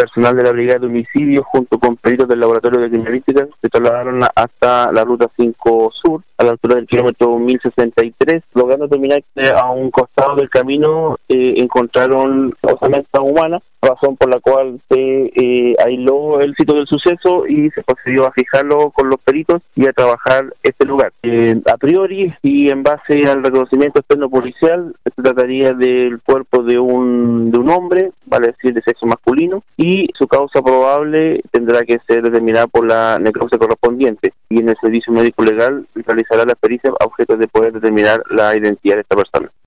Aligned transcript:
personal 0.00 0.34
de 0.34 0.44
la 0.44 0.52
Brigada 0.52 0.78
de 0.78 0.86
Homicidios 0.86 1.44
junto 1.44 1.78
con 1.78 1.96
peritos 1.96 2.26
del 2.26 2.40
Laboratorio 2.40 2.80
de 2.80 2.88
Criminalística 2.88 3.46
se 3.60 3.68
trasladaron 3.68 4.22
hasta 4.34 4.90
la 4.92 5.04
Ruta 5.04 5.30
5 5.36 5.92
Sur, 6.02 6.22
a 6.38 6.44
la 6.44 6.52
altura 6.52 6.76
del 6.76 6.86
kilómetro 6.86 7.38
1063, 7.38 8.42
logrando 8.54 8.88
terminar 8.88 9.22
que 9.34 9.46
a 9.50 9.70
un 9.70 9.90
costado 9.90 10.36
del 10.36 10.48
camino 10.48 11.18
eh, 11.28 11.54
encontraron 11.58 12.54
osamenta 12.62 13.20
humana, 13.20 13.60
razón 13.82 14.16
por 14.16 14.30
la 14.30 14.40
cual 14.40 14.80
se 14.88 15.32
eh, 15.34 15.74
aisló 15.84 16.40
el 16.40 16.54
sitio 16.56 16.76
del 16.76 16.86
suceso 16.86 17.46
y 17.46 17.70
se 17.70 17.82
procedió 17.82 18.26
a 18.26 18.32
fijarlo 18.32 18.90
con 18.90 19.10
los 19.10 19.20
peritos 19.20 19.60
y 19.74 19.86
a 19.86 19.92
trabajar 19.92 20.54
este 20.62 20.86
lugar. 20.86 21.12
Eh, 21.22 21.60
a 21.70 21.76
priori 21.76 22.32
y 22.42 22.70
en 22.70 22.82
base 22.82 23.22
al 23.26 23.44
reconocimiento 23.44 24.00
externo 24.00 24.30
policial, 24.30 24.94
se 25.04 25.22
trataría 25.22 25.72
del 25.72 26.20
cuerpo 26.22 26.49
de 26.62 26.78
un, 26.78 27.50
de 27.50 27.58
un 27.58 27.70
hombre, 27.70 28.12
vale 28.26 28.48
decir 28.48 28.74
de 28.74 28.82
sexo 28.82 29.06
masculino, 29.06 29.62
y 29.76 30.08
su 30.18 30.26
causa 30.26 30.62
probable 30.62 31.42
tendrá 31.50 31.82
que 31.82 31.98
ser 32.06 32.22
determinada 32.22 32.66
por 32.66 32.86
la 32.86 33.18
necropsia 33.18 33.58
correspondiente 33.58 34.32
y 34.48 34.60
en 34.60 34.68
el 34.68 34.76
servicio 34.80 35.12
médico 35.12 35.44
legal 35.44 35.86
realizará 35.94 36.44
la 36.44 36.54
pericia 36.54 36.90
a 36.90 37.04
objeto 37.04 37.36
de 37.36 37.48
poder 37.48 37.72
determinar 37.72 38.22
la 38.30 38.56
identidad 38.56 38.96
de 38.96 39.02
esta 39.02 39.16
persona. 39.16 39.50